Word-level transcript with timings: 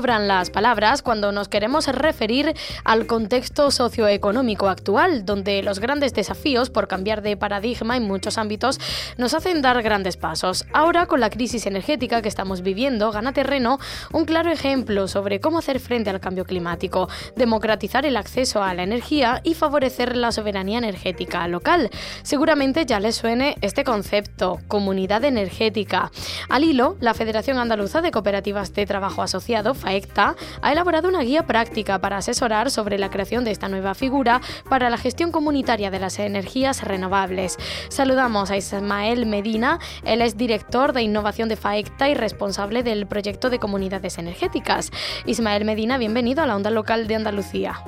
Sobran 0.00 0.28
las 0.28 0.48
palabras 0.48 1.02
cuando 1.02 1.30
nos 1.30 1.50
queremos 1.50 1.86
referir 1.86 2.54
al 2.84 3.06
contexto 3.06 3.70
socioeconómico 3.70 4.70
actual, 4.70 5.26
donde 5.26 5.62
los 5.62 5.78
grandes 5.78 6.14
desafíos 6.14 6.70
por 6.70 6.88
cambiar 6.88 7.20
de 7.20 7.36
paradigma 7.36 7.98
en 7.98 8.04
muchos 8.04 8.38
ámbitos 8.38 8.80
nos 9.18 9.34
hacen 9.34 9.60
dar 9.60 9.82
grandes 9.82 10.16
pasos. 10.16 10.64
Ahora, 10.72 11.04
con 11.04 11.20
la 11.20 11.28
crisis 11.28 11.66
energética 11.66 12.22
que 12.22 12.28
estamos 12.28 12.62
viviendo, 12.62 13.12
gana 13.12 13.34
terreno 13.34 13.78
un 14.10 14.24
claro 14.24 14.50
ejemplo 14.50 15.06
sobre 15.06 15.38
cómo 15.38 15.58
hacer 15.58 15.80
frente 15.80 16.08
al 16.08 16.18
cambio 16.18 16.46
climático, 16.46 17.10
democratizar 17.36 18.06
el 18.06 18.16
acceso 18.16 18.62
a 18.62 18.72
la 18.72 18.84
energía 18.84 19.42
y 19.44 19.52
favorecer 19.52 20.16
la 20.16 20.32
soberanía 20.32 20.78
energética 20.78 21.46
local. 21.46 21.90
Seguramente 22.22 22.86
ya 22.86 23.00
les 23.00 23.16
suene 23.16 23.54
este 23.60 23.84
concepto, 23.84 24.60
comunidad 24.66 25.24
energética. 25.24 26.10
Al 26.48 26.64
hilo, 26.64 26.96
la 27.00 27.12
Federación 27.12 27.58
Andaluza 27.58 28.00
de 28.00 28.10
Cooperativas 28.10 28.72
de 28.72 28.86
Trabajo 28.86 29.20
Asociado 29.20 29.74
FAECTA 29.90 30.36
ha 30.62 30.72
elaborado 30.72 31.08
una 31.08 31.22
guía 31.22 31.46
práctica 31.46 31.98
para 31.98 32.18
asesorar 32.18 32.70
sobre 32.70 32.96
la 32.96 33.10
creación 33.10 33.42
de 33.44 33.50
esta 33.50 33.68
nueva 33.68 33.94
figura 33.94 34.40
para 34.68 34.88
la 34.88 34.96
gestión 34.96 35.32
comunitaria 35.32 35.90
de 35.90 35.98
las 35.98 36.20
energías 36.20 36.84
renovables. 36.84 37.56
Saludamos 37.88 38.52
a 38.52 38.56
Ismael 38.56 39.26
Medina, 39.26 39.80
él 40.04 40.22
es 40.22 40.36
director 40.36 40.92
de 40.92 41.02
innovación 41.02 41.48
de 41.48 41.56
FAECTA 41.56 42.08
y 42.08 42.14
responsable 42.14 42.84
del 42.84 43.08
proyecto 43.08 43.50
de 43.50 43.58
comunidades 43.58 44.18
energéticas. 44.18 44.92
Ismael 45.26 45.64
Medina, 45.64 45.98
bienvenido 45.98 46.42
a 46.44 46.46
la 46.46 46.54
onda 46.54 46.70
local 46.70 47.08
de 47.08 47.16
Andalucía. 47.16 47.82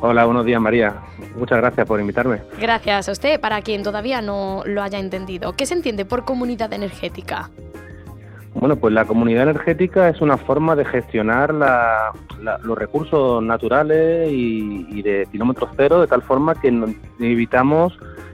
Hola, 0.00 0.24
buenos 0.24 0.44
días 0.44 0.60
María. 0.60 1.00
Muchas 1.36 1.58
gracias 1.58 1.86
por 1.86 2.00
invitarme. 2.00 2.42
Gracias 2.60 3.08
a 3.08 3.12
usted. 3.12 3.40
Para 3.40 3.62
quien 3.62 3.84
todavía 3.84 4.20
no 4.20 4.62
lo 4.66 4.82
haya 4.82 4.98
entendido, 4.98 5.52
¿qué 5.52 5.64
se 5.64 5.74
entiende 5.74 6.04
por 6.04 6.24
comunidad 6.24 6.72
energética? 6.72 7.50
Bueno, 8.64 8.76
pues 8.76 8.94
la 8.94 9.04
comunidad 9.04 9.42
energética 9.42 10.08
es 10.08 10.22
una 10.22 10.38
forma 10.38 10.74
de 10.74 10.86
gestionar 10.86 11.52
los 11.52 12.78
recursos 12.78 13.42
naturales 13.42 14.32
y, 14.32 15.02
de 15.02 15.28
kilómetros 15.30 15.68
cero 15.76 16.00
de 16.00 16.06
tal 16.06 16.22
forma 16.22 16.54
que 16.54 16.68
evitamos 17.20 17.92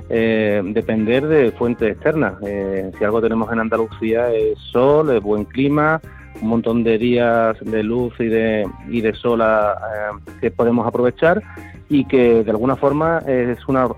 eh, 0.08 0.62
depender 0.66 1.26
de 1.26 1.50
fuentes 1.50 1.94
externas. 1.94 2.34
Eh, 2.46 2.92
si 2.96 3.04
algo 3.04 3.20
tenemos 3.20 3.52
en 3.52 3.58
Andalucía 3.58 4.32
es 4.32 4.56
sol, 4.70 5.10
es 5.10 5.20
buen 5.20 5.46
clima, 5.46 6.00
un 6.40 6.48
montón 6.48 6.84
de 6.84 6.96
días 6.96 7.56
de 7.62 7.82
luz 7.82 8.14
y 8.20 8.26
de, 8.26 8.70
y 8.88 9.00
de 9.00 9.12
sol 9.14 9.40
eh, 9.42 10.30
que 10.40 10.52
podemos 10.52 10.86
aprovechar 10.86 11.42
y 11.90 12.04
que 12.04 12.44
de 12.44 12.50
alguna 12.52 12.76
forma 12.76 13.18
es 13.26 13.58
una, 13.66 13.88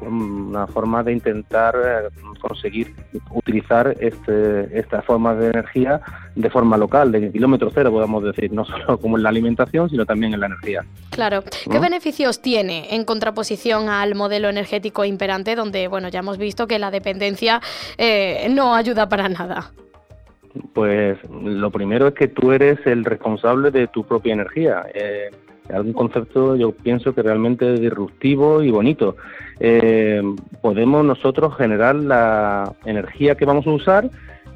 forma 0.69 1.03
de 1.03 1.13
intentar 1.13 1.75
eh, 1.77 2.09
conseguir 2.41 2.95
utilizar 3.31 3.95
este, 4.01 4.79
esta 4.79 5.03
forma 5.03 5.35
de 5.35 5.49
energía 5.51 6.01
de 6.35 6.49
forma 6.49 6.79
local, 6.79 7.13
de 7.13 7.31
kilómetro 7.31 7.71
cero, 7.73 7.91
podemos 7.91 8.25
decir, 8.25 8.51
no 8.51 8.65
solo 8.65 8.99
como 8.99 9.19
en 9.19 9.23
la 9.23 9.29
alimentación, 9.29 9.91
sino 9.91 10.07
también 10.07 10.33
en 10.33 10.41
la 10.41 10.47
energía. 10.47 10.87
Claro. 11.11 11.45
¿Qué 11.71 11.79
beneficios 11.79 12.41
tiene 12.41 12.95
en 12.95 13.05
contraposición 13.05 13.91
al 13.91 14.15
modelo 14.15 14.49
energético 14.49 15.05
imperante, 15.05 15.55
donde 15.55 15.87
bueno 15.89 16.09
ya 16.09 16.21
hemos 16.21 16.39
visto 16.39 16.67
que 16.67 16.79
la 16.79 16.91
dependencia 16.91 17.61
eh, 17.99 18.49
no 18.51 18.75
ayuda 18.75 19.07
para 19.11 19.29
nada? 19.29 19.71
Pues 20.73 21.19
lo 21.31 21.71
primero 21.71 22.09
es 22.09 22.15
que 22.15 22.29
tú 22.29 22.53
eres 22.53 22.79
el 22.87 23.05
responsable 23.05 23.71
de 23.71 23.87
tu 23.89 24.05
propia 24.05 24.33
energía. 24.33 24.87
Eh, 24.95 25.31
algún 25.71 25.93
concepto 25.93 26.57
yo 26.57 26.73
pienso 26.73 27.15
que 27.15 27.23
realmente 27.23 27.75
disruptivo 27.75 28.63
y 28.63 28.71
bonito. 28.71 29.17
Eh, 29.61 30.23
podemos 30.61 31.05
nosotros 31.05 31.57
generar 31.57 31.95
la 31.95 32.73
energía 32.85 33.35
que 33.35 33.45
vamos 33.45 33.67
a 33.67 33.71
usar 33.71 34.11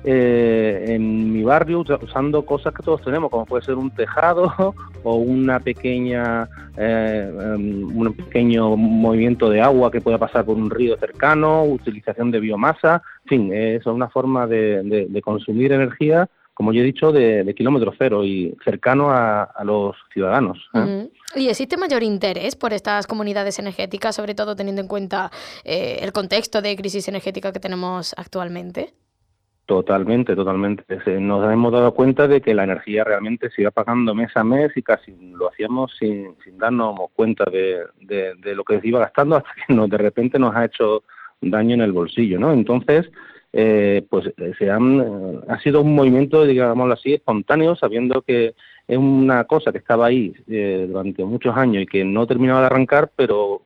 eh, 0.08 0.84
en 0.94 1.32
mi 1.32 1.42
barrio 1.42 1.80
usando 1.80 2.46
cosas 2.46 2.72
que 2.72 2.82
todos 2.82 3.02
tenemos, 3.02 3.28
como 3.28 3.44
puede 3.44 3.64
ser 3.64 3.74
un 3.74 3.90
tejado 3.90 4.52
o 5.02 5.16
una 5.16 5.58
pequeña 5.58 6.48
eh, 6.76 7.28
em, 7.28 7.96
un 7.96 8.12
pequeño 8.12 8.76
movimiento 8.76 9.50
de 9.50 9.60
agua 9.60 9.90
que 9.90 10.00
pueda 10.00 10.16
pasar 10.16 10.44
por 10.44 10.56
un 10.56 10.70
río 10.70 10.96
cercano, 10.98 11.64
utilización 11.64 12.30
de 12.30 12.38
biomasa, 12.38 13.02
en 13.24 13.28
fin, 13.28 13.52
es 13.52 13.84
una 13.86 14.08
forma 14.08 14.46
de, 14.46 15.20
consumir 15.24 15.72
energía 15.72 16.28
como 16.56 16.72
yo 16.72 16.80
he 16.80 16.84
dicho, 16.84 17.12
de, 17.12 17.54
kilómetro 17.54 17.92
cero 17.98 18.24
y 18.24 18.56
cercano 18.64 19.10
a, 19.10 19.62
los 19.62 19.94
ciudadanos. 20.12 20.58
¿eh? 20.74 21.08
¿Y 21.34 21.48
existe 21.48 21.76
mayor 21.76 22.02
interés 22.02 22.56
por 22.56 22.72
estas 22.72 23.06
comunidades 23.06 23.58
energéticas, 23.58 24.16
sobre 24.16 24.34
todo 24.34 24.56
teniendo 24.56 24.80
en 24.80 24.88
cuenta 24.88 25.30
el 25.64 26.12
contexto 26.12 26.62
de 26.62 26.74
crisis 26.74 27.08
energética 27.08 27.52
que 27.52 27.60
tenemos 27.60 28.14
actualmente? 28.16 28.94
Totalmente, 29.66 30.36
totalmente. 30.36 30.84
Nos 31.20 31.52
hemos 31.52 31.72
dado 31.72 31.92
cuenta 31.92 32.28
de 32.28 32.40
que 32.40 32.54
la 32.54 32.62
energía 32.62 33.02
realmente 33.02 33.50
se 33.50 33.62
iba 33.62 33.72
pagando 33.72 34.14
mes 34.14 34.30
a 34.36 34.44
mes 34.44 34.70
y 34.76 34.82
casi 34.82 35.12
lo 35.32 35.48
hacíamos 35.48 35.92
sin, 35.98 36.36
sin 36.44 36.56
darnos 36.56 36.96
cuenta 37.14 37.44
de, 37.50 37.80
de, 38.00 38.54
lo 38.54 38.62
que 38.62 38.80
se 38.80 38.86
iba 38.86 39.00
gastando 39.00 39.36
hasta 39.36 39.50
que 39.66 39.74
nos, 39.74 39.90
de 39.90 39.98
repente 39.98 40.38
nos 40.38 40.54
ha 40.54 40.66
hecho 40.66 41.02
daño 41.40 41.74
en 41.74 41.80
el 41.80 41.90
bolsillo, 41.90 42.38
¿no? 42.38 42.52
Entonces, 42.52 43.10
eh, 43.52 44.06
pues 44.08 44.26
eh, 44.36 44.52
se 44.58 44.70
han, 44.70 45.00
eh, 45.00 45.40
ha 45.48 45.58
sido 45.60 45.80
un 45.82 45.94
movimiento, 45.94 46.44
digámoslo 46.44 46.94
así, 46.94 47.14
espontáneo, 47.14 47.76
sabiendo 47.76 48.22
que 48.22 48.54
es 48.86 48.98
una 48.98 49.44
cosa 49.44 49.72
que 49.72 49.78
estaba 49.78 50.06
ahí 50.06 50.32
durante 50.46 51.24
muchos 51.24 51.56
años 51.56 51.82
y 51.82 51.86
que 51.86 52.04
no 52.04 52.26
terminaba 52.26 52.60
de 52.60 52.66
arrancar, 52.66 53.10
pero 53.16 53.62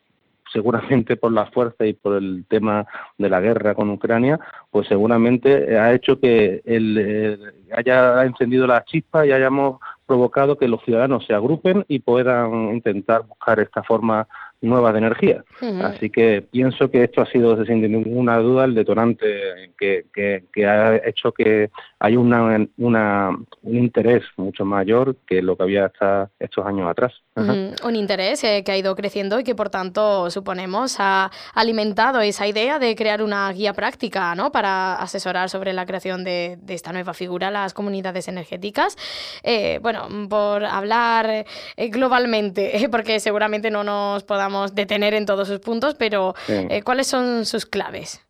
seguramente 0.53 1.17
por 1.17 1.33
la 1.33 1.47
fuerza 1.47 1.87
y 1.87 1.93
por 1.93 2.17
el 2.17 2.45
tema 2.49 2.87
de 3.19 3.29
la 3.29 3.41
guerra 3.41 3.75
con 3.75 3.91
Ucrania, 3.91 4.39
pues 4.71 4.89
seguramente 4.89 5.79
ha 5.79 5.93
hecho 5.93 6.19
que 6.19 6.63
él 6.65 6.97
eh, 6.99 7.39
haya 7.77 8.25
encendido 8.25 8.67
la 8.67 8.85
chispa 8.85 9.27
y 9.27 9.33
hayamos 9.33 9.81
provocado 10.07 10.59
que 10.59 10.69
los 10.69 10.83
ciudadanos 10.83 11.25
se 11.27 11.35
agrupen 11.35 11.85
y 11.89 12.01
puedan 12.01 12.75
intentar 12.75 13.23
buscar 13.23 13.61
esta 13.61 13.83
forma 13.83 14.27
nueva 14.61 14.93
de 14.93 14.99
energía. 14.99 15.45
Así 15.83 16.11
que 16.11 16.43
pienso 16.43 16.91
que 16.91 17.05
esto 17.05 17.23
ha 17.23 17.27
sido, 17.27 17.65
sin 17.65 17.81
ninguna 17.81 18.39
duda, 18.39 18.65
el 18.65 18.75
detonante 18.75 19.73
que, 19.79 20.05
que, 20.13 20.67
ha 20.67 20.97
hecho 20.97 21.33
que 21.33 21.71
haya 21.99 22.19
una, 22.19 22.67
una, 22.77 23.31
un 23.63 23.77
interés 23.77 24.23
mucho 24.37 24.65
mayor 24.65 25.17
que 25.27 25.43
lo 25.43 25.57
que 25.57 25.63
había 25.63 25.87
hasta 25.87 26.31
estos 26.39 26.67
años 26.67 26.89
atrás. 26.91 27.13
un 27.37 27.97
interés 27.97 28.45
eh, 28.45 28.63
que 28.65 28.73
ha 28.73 28.77
ido 28.77 28.95
creciendo 28.95 29.41
y 29.41 29.45
que, 29.45 29.55
por 29.55 29.71
tanto, 29.71 30.31
suponemos 30.31 30.97
ha 30.99 31.31
alimentado 31.55 32.21
esa 32.21 32.47
idea 32.47 32.79
de 32.79 32.95
crear 32.95 33.23
una 33.23 33.51
guía 33.53 33.73
práctica 33.73 34.35
¿no? 34.35 34.53
para 34.53 34.95
asesorar 34.95 35.49
sobre 35.49 35.73
la 35.73 35.87
creación 35.87 36.25
de, 36.25 36.59
esta 36.69 36.93
nueva 36.93 37.15
figura, 37.15 37.51
las 37.51 37.75
comunidades 37.75 38.29
energéticas. 38.29 38.97
Eh, 39.43 39.79
bueno, 39.83 40.09
por 40.29 40.65
hablar 40.65 41.47
eh, 41.77 41.89
globalmente, 41.89 42.89
porque 42.91 43.21
seguramente 43.21 43.71
no 43.71 43.85
nos 43.85 44.25
podamos 44.25 44.50
detener 44.75 45.15
en 45.15 45.27
todos 45.27 45.49
sus 45.49 45.61
puntos, 45.61 45.95
pero 45.95 46.35
eh, 46.49 46.83
¿cuáles 46.83 47.07
son 47.07 47.45
sus 47.45 47.67
claves? 47.67 48.25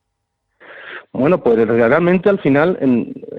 Bueno, 1.13 1.43
pues 1.43 1.67
realmente 1.67 2.29
al 2.29 2.39
final 2.39 2.79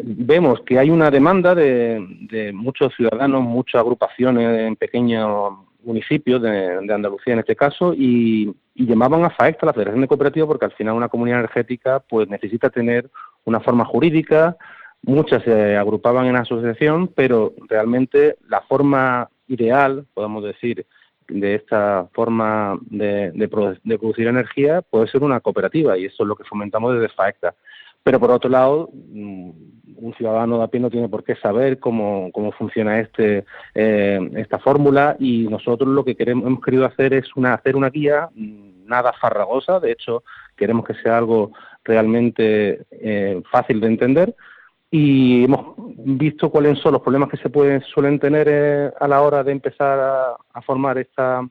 vemos 0.03 0.62
que 0.66 0.78
hay 0.78 0.90
una 0.90 1.09
demanda 1.09 1.55
de, 1.55 2.52
muchos 2.53 2.94
ciudadanos, 2.96 3.44
muchas 3.44 3.79
agrupaciones 3.79 4.59
en 4.59 4.76
pequeños 4.76 5.53
municipios 5.84 6.41
de, 6.41 6.94
Andalucía 6.94 7.34
en 7.34 7.40
este 7.40 7.55
caso, 7.55 7.94
y, 7.94 8.53
llamaban 8.76 9.23
a 9.23 9.29
FAECTA, 9.29 9.67
la 9.67 9.73
Federación 9.73 10.02
de 10.02 10.08
Cooperativas, 10.08 10.47
porque 10.47 10.66
al 10.66 10.73
final 10.73 10.96
una 10.96 11.08
comunidad 11.08 11.40
energética 11.40 12.00
pues 12.00 12.28
necesita 12.28 12.70
tener 12.70 13.09
una 13.46 13.59
forma 13.59 13.85
jurídica, 13.85 14.58
muchas 15.03 15.44
se 15.44 15.78
agrupaban 15.78 16.26
en 16.26 16.35
asociación, 16.35 17.08
pero 17.08 17.53
realmente 17.70 18.38
la 18.50 18.61
forma 18.61 19.29
ideal, 19.47 20.05
podemos 20.14 20.44
decir, 20.44 20.85
de 21.31 21.55
esta 21.55 22.07
forma 22.13 22.78
de, 22.81 23.31
de, 23.31 23.47
producir 23.47 24.28
energía 24.28 24.81
puede 24.81 25.07
ser 25.07 25.23
una 25.23 25.39
cooperativa 25.39 25.97
y 25.97 26.05
eso 26.05 26.23
es 26.23 26.28
lo 26.28 26.35
que 26.35 26.43
fomentamos 26.43 26.93
desde 26.93 27.13
FAECTA. 27.13 27.55
Pero 28.03 28.19
por 28.19 28.31
otro 28.31 28.49
lado, 28.49 28.89
mm, 28.93 29.51
un 29.97 30.13
ciudadano 30.16 30.57
de 30.57 30.63
a 30.63 30.67
pie 30.67 30.79
no 30.79 30.89
tiene 30.89 31.07
por 31.07 31.23
qué 31.23 31.35
saber 31.35 31.79
cómo, 31.79 32.29
cómo 32.33 32.51
funciona 32.51 32.99
este, 32.99 33.45
eh, 33.75 34.31
esta 34.35 34.59
fórmula 34.59 35.16
y 35.19 35.47
nosotros 35.47 35.89
lo 35.89 36.03
que 36.03 36.16
queremos, 36.16 36.45
hemos 36.45 36.61
querido 36.61 36.85
hacer 36.85 37.13
es 37.13 37.35
una, 37.35 37.53
hacer 37.53 37.75
una 37.75 37.89
guía 37.89 38.29
mm, 38.33 38.87
nada 38.87 39.13
farragosa, 39.13 39.79
de 39.79 39.91
hecho 39.91 40.23
queremos 40.57 40.85
que 40.85 40.95
sea 40.95 41.17
algo 41.17 41.51
realmente 41.83 42.85
eh, 42.91 43.41
fácil 43.51 43.79
de 43.79 43.87
entender 43.87 44.35
y 44.89 45.45
hemos 45.45 45.75
visto 46.03 46.50
cuáles 46.50 46.80
son 46.80 46.94
los 46.94 47.02
problemas 47.02 47.30
que 47.30 47.38
se 47.38 47.50
pueden 47.50 47.82
suelen 47.82 48.20
tener 48.20 48.48
eh, 48.50 48.92
a 49.00 49.08
la 49.08 49.22
hora 49.22 49.44
de 49.44 49.52
empezar 49.52 50.00
a, 50.53 50.62
formar 50.62 50.98
esta, 50.98 51.48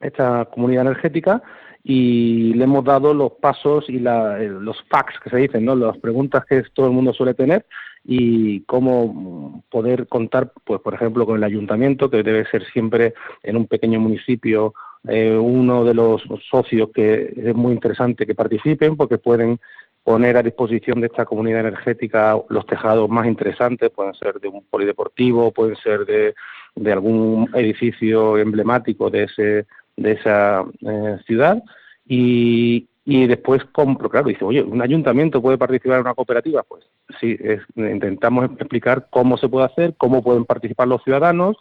esta 0.00 0.44
comunidad 0.46 0.86
energética 0.86 1.42
y 1.82 2.54
le 2.54 2.64
hemos 2.64 2.84
dado 2.84 3.12
los 3.12 3.32
pasos 3.32 3.88
y 3.88 3.98
los 3.98 4.82
facts 4.88 5.20
que 5.22 5.30
se 5.30 5.36
dicen, 5.36 5.64
¿no? 5.64 5.76
las 5.76 5.98
preguntas 5.98 6.44
que 6.46 6.62
todo 6.72 6.86
el 6.86 6.92
mundo 6.92 7.12
suele 7.12 7.34
tener 7.34 7.66
y 8.04 8.60
cómo 8.62 9.62
poder 9.70 10.06
contar, 10.08 10.52
pues 10.64 10.80
por 10.80 10.94
ejemplo, 10.94 11.26
con 11.26 11.36
el 11.36 11.44
ayuntamiento, 11.44 12.10
que 12.10 12.22
debe 12.22 12.46
ser 12.46 12.64
siempre 12.72 13.14
en 13.42 13.56
un 13.56 13.66
pequeño 13.66 14.00
municipio 14.00 14.74
eh, 15.06 15.36
uno 15.36 15.84
de 15.84 15.92
los 15.92 16.22
socios 16.50 16.88
que 16.94 17.34
es 17.36 17.54
muy 17.54 17.74
interesante 17.74 18.26
que 18.26 18.34
participen 18.34 18.96
porque 18.96 19.18
pueden 19.18 19.60
poner 20.04 20.36
a 20.36 20.42
disposición 20.42 21.00
de 21.00 21.06
esta 21.06 21.24
comunidad 21.24 21.60
energética 21.60 22.36
los 22.50 22.66
tejados 22.66 23.08
más 23.08 23.26
interesantes, 23.26 23.90
pueden 23.90 24.14
ser 24.14 24.38
de 24.38 24.48
un 24.48 24.62
polideportivo, 24.64 25.50
pueden 25.50 25.76
ser 25.76 26.04
de, 26.04 26.34
de 26.76 26.92
algún 26.92 27.48
edificio 27.54 28.36
emblemático 28.36 29.08
de, 29.10 29.24
ese, 29.24 29.66
de 29.96 30.12
esa 30.12 30.62
eh, 30.82 31.18
ciudad 31.26 31.62
y, 32.06 32.86
y 33.06 33.26
después 33.26 33.64
compro, 33.72 34.10
claro, 34.10 34.28
dice, 34.28 34.44
oye, 34.44 34.62
¿un 34.62 34.82
ayuntamiento 34.82 35.40
puede 35.40 35.58
participar 35.58 35.96
en 35.96 36.02
una 36.02 36.14
cooperativa? 36.14 36.62
Pues 36.62 36.84
sí, 37.18 37.38
intentamos 37.76 38.44
explicar 38.58 39.08
cómo 39.10 39.38
se 39.38 39.48
puede 39.48 39.66
hacer, 39.66 39.94
cómo 39.96 40.22
pueden 40.22 40.44
participar 40.44 40.88
los 40.88 41.02
ciudadanos 41.02 41.56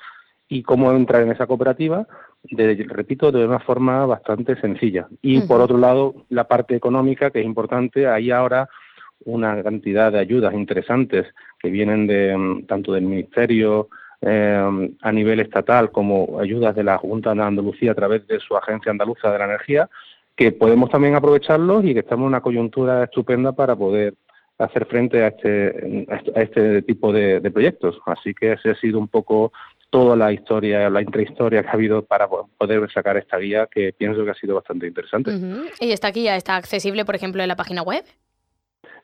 y 0.49 0.63
cómo 0.63 0.91
entrar 0.91 1.21
en 1.21 1.31
esa 1.31 1.47
cooperativa, 1.47 2.07
de, 2.43 2.85
repito, 2.89 3.31
de 3.31 3.45
una 3.45 3.59
forma 3.59 4.05
bastante 4.05 4.59
sencilla. 4.59 5.07
Y 5.21 5.41
por 5.41 5.61
otro 5.61 5.77
lado, 5.77 6.13
la 6.29 6.47
parte 6.47 6.75
económica, 6.75 7.31
que 7.31 7.39
es 7.39 7.45
importante, 7.45 8.07
hay 8.07 8.31
ahora 8.31 8.69
una 9.25 9.63
cantidad 9.63 10.11
de 10.11 10.19
ayudas 10.19 10.53
interesantes 10.53 11.27
que 11.59 11.69
vienen 11.69 12.07
de 12.07 12.35
mm, 12.37 12.65
tanto 12.65 12.93
del 12.93 13.05
Ministerio 13.05 13.87
eh, 14.21 14.91
a 15.01 15.11
nivel 15.11 15.39
estatal 15.39 15.91
como 15.91 16.39
ayudas 16.39 16.75
de 16.75 16.83
la 16.83 16.97
Junta 16.97 17.33
de 17.33 17.41
Andalucía 17.41 17.91
a 17.91 17.95
través 17.95 18.25
de 18.27 18.39
su 18.39 18.55
Agencia 18.55 18.91
Andaluza 18.91 19.31
de 19.31 19.39
la 19.39 19.45
Energía, 19.45 19.89
que 20.35 20.51
podemos 20.51 20.89
también 20.89 21.15
aprovecharlos 21.15 21.85
y 21.85 21.93
que 21.93 21.99
estamos 21.99 22.23
en 22.23 22.29
una 22.29 22.41
coyuntura 22.41 23.03
estupenda 23.03 23.51
para 23.51 23.75
poder 23.75 24.15
hacer 24.57 24.85
frente 24.85 25.23
a 25.23 25.27
este, 25.27 26.07
a 26.35 26.41
este 26.41 26.81
tipo 26.83 27.11
de, 27.11 27.41
proyectos. 27.51 27.99
Así 28.05 28.33
que 28.33 28.53
ese 28.53 28.71
ha 28.71 28.75
sido 28.75 28.99
un 28.99 29.07
poco 29.07 29.51
toda 29.93 30.15
la 30.15 30.33
historia, 30.33 30.89
la 30.89 31.03
intrahistoria 31.03 31.61
que 31.61 31.67
ha 31.67 31.73
habido 31.73 32.03
para 32.03 32.27
poder 32.27 32.91
sacar 32.91 33.15
esta 33.15 33.37
guía, 33.37 33.67
que 33.71 33.93
pienso 33.93 34.25
que 34.25 34.31
ha 34.31 34.33
sido 34.33 34.55
bastante 34.55 34.87
interesante. 34.87 35.31
¿Y 35.79 35.91
esta 35.91 36.09
guía 36.09 36.35
está 36.35 36.55
accesible, 36.55 37.05
por 37.05 37.13
ejemplo, 37.13 37.43
en 37.43 37.47
la 37.47 37.55
página 37.55 37.83
web? 37.83 38.03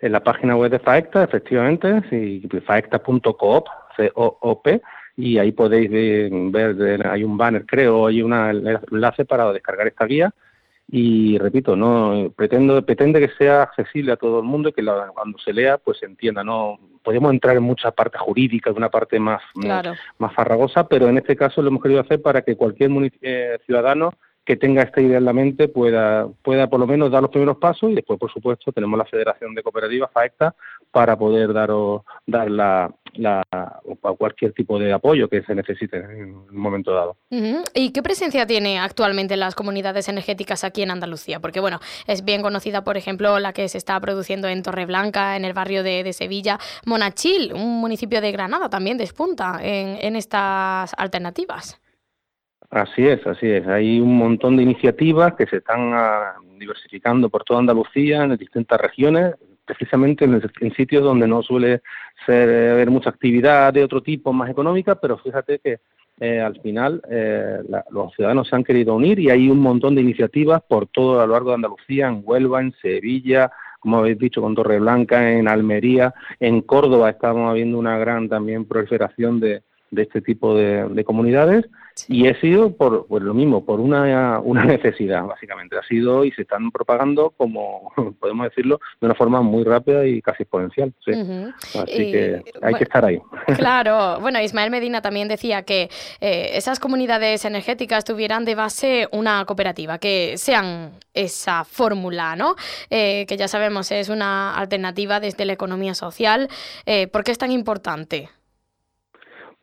En 0.01 0.11
la 0.11 0.23
página 0.23 0.55
web 0.55 0.71
de 0.71 0.79
FAECTA, 0.79 1.25
efectivamente, 1.25 2.01
sí, 2.09 2.41
faecta.coop, 2.65 3.67
C-O-O-P, 3.97 4.81
y 5.15 5.37
ahí 5.37 5.51
podéis 5.51 5.91
ver, 5.91 7.05
hay 7.05 7.23
un 7.23 7.37
banner, 7.37 7.67
creo, 7.67 8.07
hay 8.07 8.23
un 8.23 8.33
enlace 8.33 9.25
para 9.25 9.53
descargar 9.53 9.85
esta 9.85 10.05
guía 10.05 10.33
y 10.91 11.37
repito, 11.37 11.75
no 11.75 12.31
pretendo 12.35 12.83
pretende 12.83 13.19
que 13.19 13.29
sea 13.35 13.63
accesible 13.63 14.11
a 14.11 14.17
todo 14.17 14.39
el 14.39 14.45
mundo 14.45 14.69
y 14.69 14.73
que 14.73 14.83
cuando 14.83 15.37
se 15.37 15.53
lea 15.53 15.77
pues 15.77 15.99
se 15.99 16.07
entienda, 16.07 16.43
no 16.43 16.79
podemos 17.03 17.31
entrar 17.31 17.55
en 17.55 17.63
muchas 17.63 17.93
partes 17.93 18.19
jurídicas, 18.19 18.75
una 18.75 18.89
parte 18.89 19.19
más 19.19 19.41
más 20.17 20.33
farragosa, 20.33 20.87
pero 20.87 21.07
en 21.07 21.17
este 21.17 21.35
caso 21.35 21.61
lo 21.61 21.67
hemos 21.67 21.83
querido 21.83 22.01
hacer 22.01 22.21
para 22.21 22.41
que 22.41 22.55
cualquier 22.55 22.89
eh, 23.21 23.59
ciudadano 23.65 24.13
que 24.49 24.57
tenga 24.57 24.81
esta 24.81 24.99
idea 24.99 25.19
en 25.19 25.25
la 25.25 25.33
mente 25.33 25.67
pueda, 25.67 26.27
pueda 26.41 26.67
por 26.67 26.79
lo 26.79 26.87
menos 26.87 27.11
dar 27.11 27.21
los 27.21 27.29
primeros 27.29 27.57
pasos 27.57 27.91
y 27.91 27.93
después, 27.93 28.19
por 28.19 28.31
supuesto, 28.31 28.71
tenemos 28.71 28.97
la 28.97 29.05
Federación 29.05 29.53
de 29.53 29.61
Cooperativas, 29.61 30.09
FAECTA, 30.11 30.55
para 30.91 31.17
poder 31.17 31.53
daros, 31.53 32.01
dar 32.25 32.49
la, 32.49 32.91
la, 33.13 33.43
cualquier 34.17 34.53
tipo 34.53 34.79
de 34.79 34.91
apoyo 34.91 35.27
que 35.29 35.43
se 35.43 35.53
necesite 35.53 35.97
en 35.97 36.35
un 36.35 36.57
momento 36.57 36.91
dado. 36.93 37.17
¿Y 37.73 37.91
qué 37.91 38.01
presencia 38.01 38.45
tiene 38.45 38.79
actualmente 38.79 39.37
las 39.37 39.55
comunidades 39.55 40.09
energéticas 40.09 40.63
aquí 40.63 40.81
en 40.81 40.91
Andalucía? 40.91 41.39
Porque, 41.39 41.59
bueno, 41.59 41.79
es 42.07 42.25
bien 42.25 42.41
conocida, 42.41 42.83
por 42.83 42.97
ejemplo, 42.97 43.39
la 43.39 43.53
que 43.53 43.67
se 43.69 43.77
está 43.77 43.99
produciendo 43.99 44.47
en 44.47 44.63
Torreblanca, 44.63 45.35
en 45.35 45.45
el 45.45 45.53
barrio 45.53 45.83
de, 45.83 46.03
de 46.03 46.13
Sevilla. 46.13 46.57
Monachil, 46.85 47.53
un 47.53 47.79
municipio 47.79 48.21
de 48.21 48.31
Granada, 48.31 48.69
también 48.69 48.97
despunta 48.97 49.59
en, 49.61 49.97
en 50.01 50.15
estas 50.15 50.93
alternativas. 50.97 51.79
Así 52.69 53.07
es, 53.07 53.25
así 53.25 53.47
es. 53.47 53.67
Hay 53.67 53.99
un 53.99 54.15
montón 54.15 54.55
de 54.55 54.63
iniciativas 54.63 55.33
que 55.33 55.47
se 55.47 55.57
están 55.57 55.91
ah, 55.93 56.35
diversificando 56.59 57.29
por 57.29 57.43
toda 57.43 57.59
Andalucía, 57.59 58.23
en 58.23 58.37
distintas 58.37 58.79
regiones, 58.79 59.35
precisamente 59.69 60.25
en, 60.25 60.73
sitios 60.73 61.03
donde 61.03 61.27
no 61.27 61.43
suele 61.43 61.81
ser, 62.25 62.71
haber 62.71 62.89
mucha 62.89 63.09
actividad 63.09 63.71
de 63.71 63.83
otro 63.83 64.01
tipo 64.01 64.33
más 64.33 64.49
económica, 64.49 64.95
pero 64.95 65.17
fíjate 65.17 65.59
que 65.59 65.79
eh, 66.19 66.41
al 66.41 66.59
final 66.61 67.01
eh, 67.09 67.59
los 67.91 68.13
ciudadanos 68.13 68.47
se 68.49 68.55
han 68.55 68.63
querido 68.63 68.95
unir 68.95 69.19
y 69.19 69.29
hay 69.29 69.49
un 69.49 69.59
montón 69.59 69.95
de 69.95 70.01
iniciativas 70.01 70.61
por 70.67 70.87
todo 70.87 71.21
a 71.21 71.25
lo 71.25 71.33
largo 71.33 71.49
de 71.49 71.55
Andalucía, 71.55 72.07
en 72.07 72.21
Huelva, 72.25 72.61
en 72.61 72.73
Sevilla, 72.81 73.51
como 73.79 73.99
habéis 73.99 74.19
dicho, 74.19 74.41
con 74.41 74.55
Torreblanca, 74.55 75.31
en 75.31 75.47
Almería, 75.47 76.13
en 76.39 76.61
Córdoba 76.61 77.11
estamos 77.11 77.53
viendo 77.53 77.77
una 77.77 77.97
gran 77.97 78.27
también 78.27 78.65
proliferación 78.65 79.39
de, 79.39 79.63
de 79.91 80.03
este 80.03 80.21
tipo 80.21 80.55
de, 80.55 81.03
comunidades 81.03 81.65
y 82.07 82.27
he 82.27 82.39
sido 82.39 82.75
por 82.75 83.07
pues 83.07 83.23
lo 83.23 83.33
mismo, 83.33 83.65
por 83.65 83.79
una, 83.79 84.39
una 84.39 84.63
necesidad, 84.65 85.25
básicamente. 85.25 85.77
Ha 85.77 85.83
sido 85.83 86.23
y 86.23 86.31
se 86.31 86.43
están 86.43 86.71
propagando, 86.71 87.31
como 87.31 87.91
podemos 88.19 88.45
decirlo, 88.45 88.79
de 89.01 89.07
una 89.07 89.15
forma 89.15 89.41
muy 89.41 89.63
rápida 89.63 90.05
y 90.05 90.21
casi 90.21 90.43
exponencial. 90.43 90.93
Así 91.05 92.11
que 92.11 92.43
hay 92.61 92.73
que 92.75 92.83
estar 92.83 93.05
ahí. 93.05 93.19
Claro, 93.59 94.19
bueno, 94.21 94.39
Ismael 94.41 94.71
Medina 94.71 95.01
también 95.01 95.27
decía 95.27 95.63
que 95.63 95.89
eh, 96.21 96.51
esas 96.53 96.79
comunidades 96.79 97.43
energéticas 97.45 98.05
tuvieran 98.05 98.45
de 98.45 98.55
base 98.55 99.07
una 99.11 99.43
cooperativa, 99.45 99.97
que 99.97 100.37
sean 100.37 100.91
esa 101.13 101.65
fórmula, 101.65 102.35
¿no? 102.35 102.55
Eh, 102.89 103.25
que 103.27 103.37
ya 103.37 103.47
sabemos 103.47 103.91
es 103.91 104.09
una 104.09 104.55
alternativa 104.55 105.19
desde 105.19 105.45
la 105.45 105.53
economía 105.53 105.93
social. 105.93 106.47
Eh, 106.85 107.07
¿Por 107.07 107.23
qué 107.23 107.31
es 107.31 107.37
tan 107.37 107.51
importante? 107.51 108.29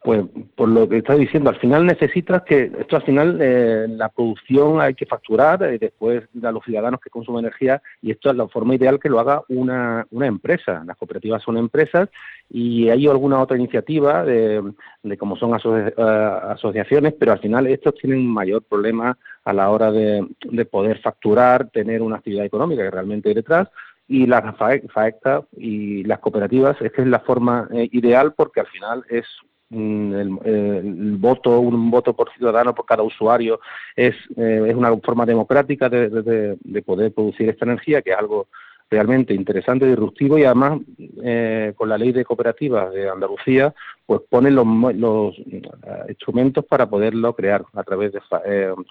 Pues 0.07 0.23
por 0.55 0.69
lo 0.69 0.89
que 0.89 0.99
está 0.99 1.17
diciendo, 1.17 1.51
al 1.51 1.59
final 1.59 1.85
necesitas 1.85 2.43
que, 2.45 2.71
esto 2.79 2.95
al 2.95 3.03
final, 3.03 3.39
eh, 3.41 3.87
la 3.89 4.09
producción 4.09 4.81
hay 4.81 4.95
que 4.95 5.05
facturar, 5.05 5.63
y 5.63 5.75
eh, 5.75 5.79
después 5.81 6.23
a 6.45 6.53
los 6.53 6.63
ciudadanos 6.63 7.01
que 7.01 7.11
consumen 7.11 7.41
energía, 7.41 7.83
y 8.01 8.13
esto 8.13 8.31
es 8.31 8.37
la 8.37 8.47
forma 8.47 8.77
ideal 8.77 9.01
que 9.01 9.09
lo 9.09 9.19
haga 9.19 9.43
una, 9.49 10.07
una 10.13 10.29
empresa. 10.29 10.85
Las 10.87 10.97
cooperativas 10.97 11.43
son 11.43 11.57
empresas 11.57 12.09
y 12.49 12.89
hay 12.89 13.09
alguna 13.09 13.41
otra 13.41 13.57
iniciativa 13.57 14.23
de, 14.23 14.63
de 15.03 15.19
como 15.19 15.35
son 15.35 15.59
eh, 15.75 15.93
asociaciones, 15.97 17.13
pero 17.19 17.33
al 17.33 17.41
final 17.41 17.67
estos 17.67 17.97
tienen 17.97 18.25
mayor 18.29 18.63
problema 18.63 19.19
a 19.43 19.53
la 19.53 19.71
hora 19.71 19.91
de, 19.91 20.25
de 20.41 20.65
poder 20.67 21.01
facturar, 21.01 21.71
tener 21.71 22.01
una 22.01 22.19
actividad 22.19 22.45
económica 22.45 22.85
que 22.85 22.93
realmente 22.93 23.31
hay 23.31 23.35
detrás, 23.35 23.69
y 24.07 24.27
las 24.27 24.57
FAECTA 24.57 25.43
y 25.57 26.05
las 26.05 26.21
cooperativas 26.21 26.81
es 26.81 26.93
que 26.93 27.03
es 27.03 27.09
la 27.09 27.19
forma 27.19 27.69
ideal 27.91 28.35
porque 28.37 28.61
al 28.61 28.69
final 28.69 29.05
es 29.09 29.27
Mm, 29.69 30.15
el, 30.15 31.17
voto, 31.19 31.59
un 31.59 31.91
voto 31.91 32.15
por 32.15 32.31
ciudadano 32.33 32.73
por 32.73 32.87
cada 32.87 33.03
usuario 33.03 33.59
es, 33.97 34.15
eh, 34.37 34.65
es 34.69 34.75
una 34.77 34.97
forma 34.99 35.27
democrática 35.27 35.89
de, 35.89 36.09
de, 36.09 36.83
poder 36.83 37.13
producir 37.13 37.49
esta 37.49 37.65
energía, 37.65 38.01
que 38.01 38.11
es 38.11 38.17
algo 38.17 38.47
realmente 38.89 39.35
interesante, 39.35 39.85
disruptivo 39.85 40.39
y 40.39 40.45
además 40.45 40.79
eh, 41.21 41.73
con 41.75 41.89
la 41.89 41.99
ley 41.99 42.13
de 42.13 42.25
cooperativas 42.25 42.93
de 42.95 43.11
Andalucía 43.11 43.75
pues 44.07 44.21
ponen 44.31 44.55
los, 44.55 44.65
los 44.95 45.37
eh, 45.39 45.63
instrumentos 46.11 46.65
para 46.65 46.89
poderlo 46.89 47.35
crear 47.35 47.65
a 47.75 47.83
través 47.83 48.13
de 48.13 48.21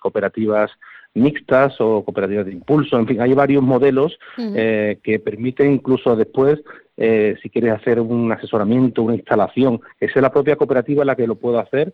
cooperativas 0.01 0.71
mixtas 1.13 1.79
o 1.79 2.03
cooperativas 2.03 2.47
de 2.47 2.51
impulso, 2.51 2.99
en 2.99 3.07
fin, 3.07 3.21
hay 3.21 3.33
varios 3.33 3.63
modelos 3.63 4.19
que 4.35 5.21
permiten 5.23 5.71
incluso 5.71 6.17
después 6.17 6.59
eh, 6.97 7.35
si 7.41 7.49
quieres 7.49 7.73
hacer 7.73 7.99
un 7.99 8.31
asesoramiento, 8.31 9.03
una 9.03 9.15
instalación, 9.15 9.81
es 9.99 10.15
la 10.15 10.31
propia 10.31 10.55
cooperativa 10.55 11.05
la 11.05 11.15
que 11.15 11.27
lo 11.27 11.35
puede 11.35 11.59
hacer 11.59 11.93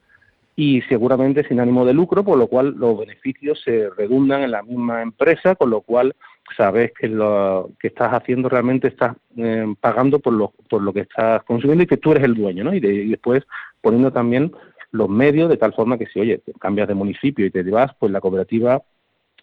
y 0.56 0.82
seguramente 0.84 1.48
sin 1.48 1.60
ánimo 1.60 1.86
de 1.86 1.94
lucro, 1.94 2.24
por 2.24 2.38
lo 2.38 2.48
cual 2.48 2.76
los 2.78 3.00
beneficios 3.00 3.62
se 3.64 3.90
redundan 3.90 4.44
en 4.44 4.52
la 4.52 4.64
misma 4.64 5.02
empresa, 5.02 5.56
con 5.56 5.70
lo 5.70 5.82
cual 5.82 6.16
sabes 6.56 6.92
que 6.94 7.08
lo 7.08 7.72
que 7.80 7.88
estás 7.88 8.14
haciendo 8.14 8.50
realmente 8.50 8.90
estás 8.90 9.16
eh, 9.38 9.74
pagando 9.80 10.20
por 10.20 10.34
lo, 10.34 10.54
por 10.70 10.82
lo 10.82 10.92
que 10.92 11.02
estás 11.02 11.44
consumiendo 11.44 11.84
y 11.84 11.88
que 11.88 11.98
tú 11.98 12.12
eres 12.12 12.26
el 12.26 12.36
dueño, 12.36 12.66
¿no? 12.66 12.74
Y, 12.74 12.78
y 12.78 13.10
después 13.10 13.44
poniendo 13.82 14.12
también 14.12 14.52
los 14.92 15.10
medios 15.10 15.50
de 15.50 15.58
tal 15.58 15.74
forma 15.74 15.98
que 15.98 16.08
si, 16.08 16.20
oye, 16.20 16.42
cambias 16.60 16.88
de 16.88 16.94
municipio 16.94 17.46
y 17.46 17.52
te 17.52 17.64
vas, 17.64 17.92
pues 17.98 18.12
la 18.12 18.20
cooperativa 18.20 18.82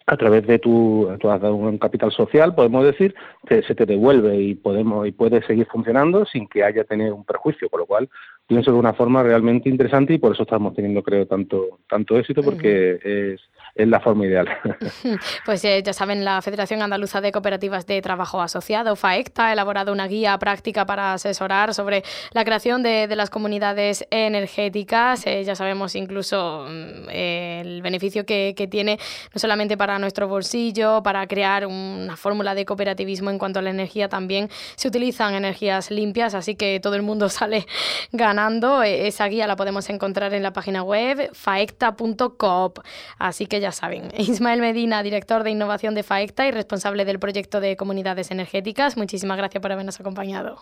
a 0.09 0.17
través 0.17 0.45
de 0.47 0.57
tu, 0.57 1.07
tú 1.19 1.29
has 1.29 1.39
dado 1.39 1.55
un 1.55 1.77
capital 1.77 2.11
social, 2.11 2.55
podemos 2.55 2.83
decir, 2.83 3.13
que 3.47 3.61
se 3.61 3.75
te 3.75 3.85
devuelve 3.85 4.37
y 4.37 4.55
podemos 4.55 5.07
y 5.07 5.11
puede 5.11 5.43
seguir 5.43 5.67
funcionando 5.67 6.25
sin 6.25 6.47
que 6.47 6.63
haya 6.63 6.83
tener 6.83 7.13
un 7.13 7.23
perjuicio, 7.23 7.69
con 7.69 7.81
lo 7.81 7.85
cual 7.85 8.09
pienso 8.49 8.71
de 8.71 8.79
una 8.79 8.93
forma 8.93 9.21
realmente 9.21 9.69
interesante 9.69 10.15
y 10.15 10.17
por 10.17 10.33
eso 10.33 10.41
estamos 10.41 10.73
teniendo, 10.73 11.03
creo, 11.03 11.27
tanto, 11.27 11.79
tanto 11.87 12.17
éxito, 12.17 12.41
porque 12.41 12.99
es 13.03 13.41
es 13.75 13.87
la 13.87 13.99
forma 13.99 14.25
ideal. 14.25 14.47
Pues 15.45 15.63
eh, 15.65 15.81
ya 15.83 15.93
saben, 15.93 16.25
la 16.25 16.41
Federación 16.41 16.81
Andaluza 16.81 17.21
de 17.21 17.31
Cooperativas 17.31 17.85
de 17.87 18.01
Trabajo 18.01 18.41
Asociado, 18.41 18.95
FAECTA, 18.95 19.47
ha 19.47 19.53
elaborado 19.53 19.91
una 19.91 20.07
guía 20.07 20.37
práctica 20.37 20.85
para 20.85 21.13
asesorar 21.13 21.73
sobre 21.73 22.03
la 22.31 22.43
creación 22.43 22.83
de, 22.83 23.07
las 23.15 23.29
comunidades 23.29 24.05
energéticas. 24.11 25.25
Eh, 25.25 25.43
ya 25.43 25.55
sabemos 25.55 25.95
incluso 25.95 26.65
mm, 26.69 27.09
el 27.09 27.81
beneficio 27.81 28.25
que, 28.25 28.53
tiene 28.69 28.99
no 29.33 29.39
solamente 29.39 29.77
para 29.77 29.97
nuestro 29.99 30.27
bolsillo, 30.27 31.01
para 31.01 31.25
crear 31.27 31.65
una 31.65 32.15
fórmula 32.17 32.53
de 32.53 32.65
cooperativismo 32.65 33.29
en 33.29 33.39
cuanto 33.39 33.59
a 33.59 33.61
la 33.61 33.69
energía, 33.69 34.09
también 34.09 34.49
se 34.75 34.87
utilizan 34.87 35.33
energías 35.33 35.89
limpias, 35.89 36.35
así 36.35 36.55
que 36.55 36.79
todo 36.79 36.95
el 36.95 37.01
mundo 37.01 37.29
sale 37.29 37.65
ganando. 38.11 38.38
E, 38.83 39.07
esa 39.07 39.27
guía 39.27 39.47
la 39.47 39.55
podemos 39.55 39.89
encontrar 39.89 40.33
en 40.33 40.43
la 40.43 40.53
página 40.53 40.83
web 40.83 41.29
faecta.coop. 41.33 42.79
Así 43.17 43.45
que 43.47 43.59
ya 43.59 43.71
saben. 43.71 44.09
Ismael 44.17 44.61
Medina, 44.61 45.03
director 45.03 45.43
de 45.43 45.51
innovación 45.51 45.95
de 45.95 46.03
FAECTA 46.03 46.47
y 46.47 46.51
responsable 46.51 47.05
del 47.05 47.19
proyecto 47.19 47.59
de 47.59 47.75
comunidades 47.75 48.31
energéticas, 48.31 48.97
muchísimas 48.97 49.37
gracias 49.37 49.61
por 49.61 49.71
habernos 49.71 49.99
acompañado. 49.99 50.57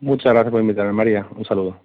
Muchas 0.00 0.32
gracias 0.32 0.50
por 0.50 0.60
invitarme, 0.60 0.92
María. 0.92 1.26
Un 1.36 1.44
saludo. 1.44 1.76